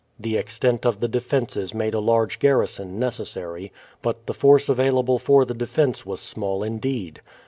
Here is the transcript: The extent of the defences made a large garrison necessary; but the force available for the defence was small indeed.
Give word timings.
The 0.19 0.35
extent 0.35 0.83
of 0.83 0.99
the 0.99 1.07
defences 1.07 1.75
made 1.75 1.93
a 1.93 1.99
large 1.99 2.39
garrison 2.39 2.97
necessary; 2.97 3.71
but 4.01 4.25
the 4.25 4.33
force 4.33 4.67
available 4.67 5.19
for 5.19 5.45
the 5.45 5.53
defence 5.53 6.07
was 6.07 6.19
small 6.19 6.63
indeed. 6.63 7.21